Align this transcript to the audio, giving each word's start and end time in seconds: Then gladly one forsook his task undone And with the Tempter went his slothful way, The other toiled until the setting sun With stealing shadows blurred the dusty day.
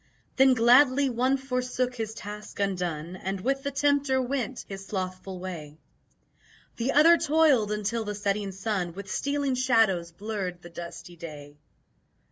Then 0.35 0.55
gladly 0.55 1.11
one 1.11 1.37
forsook 1.37 1.93
his 1.93 2.15
task 2.15 2.59
undone 2.59 3.15
And 3.17 3.39
with 3.39 3.61
the 3.61 3.69
Tempter 3.69 4.19
went 4.19 4.65
his 4.67 4.87
slothful 4.87 5.37
way, 5.39 5.77
The 6.77 6.93
other 6.93 7.19
toiled 7.19 7.71
until 7.71 8.03
the 8.03 8.15
setting 8.15 8.51
sun 8.51 8.93
With 8.93 9.11
stealing 9.11 9.53
shadows 9.53 10.11
blurred 10.11 10.63
the 10.63 10.71
dusty 10.71 11.17
day. 11.17 11.55